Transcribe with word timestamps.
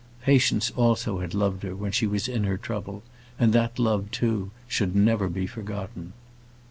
Patience 0.23 0.71
also 0.75 1.19
had 1.19 1.35
loved 1.35 1.61
her 1.61 1.75
when 1.75 1.91
she 1.91 2.07
was 2.07 2.27
in 2.27 2.43
her 2.45 2.57
trouble, 2.57 3.03
and 3.37 3.53
that 3.53 3.77
love, 3.77 4.09
too, 4.09 4.49
should 4.67 4.95
never 4.95 5.29
be 5.29 5.45
forgotten. 5.45 6.13